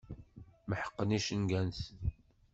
[0.69, 1.99] Meḥqen icenga-nsen.